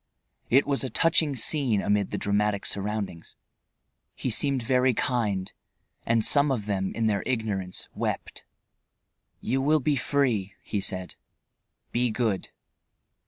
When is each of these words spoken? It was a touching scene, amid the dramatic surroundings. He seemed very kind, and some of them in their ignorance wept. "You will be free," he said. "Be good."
It 0.49 0.65
was 0.65 0.83
a 0.83 0.89
touching 0.89 1.35
scene, 1.35 1.79
amid 1.79 2.09
the 2.09 2.17
dramatic 2.17 2.65
surroundings. 2.65 3.35
He 4.15 4.31
seemed 4.31 4.63
very 4.63 4.95
kind, 4.95 5.53
and 6.07 6.25
some 6.25 6.51
of 6.51 6.65
them 6.65 6.91
in 6.95 7.05
their 7.05 7.21
ignorance 7.27 7.87
wept. 7.93 8.43
"You 9.41 9.61
will 9.61 9.79
be 9.79 9.95
free," 9.95 10.55
he 10.63 10.81
said. 10.81 11.13
"Be 11.91 12.09
good." 12.09 12.49